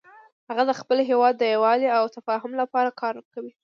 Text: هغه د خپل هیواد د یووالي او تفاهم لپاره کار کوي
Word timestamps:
هغه 0.49 0.63
د 0.65 0.71
خپل 0.79 0.97
هیواد 1.09 1.33
د 1.37 1.43
یووالي 1.53 1.87
او 1.97 2.03
تفاهم 2.15 2.51
لپاره 2.61 2.97
کار 3.01 3.15
کوي 3.33 3.51